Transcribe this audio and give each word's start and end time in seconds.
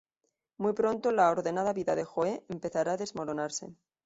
Muy 0.57 0.73
pronto 0.73 1.11
la 1.11 1.29
ordenada 1.29 1.73
vida 1.73 1.93
de 1.93 2.05
Joe 2.05 2.43
empezará 2.49 2.93
a 2.93 2.97
desmoronarse. 2.97 3.75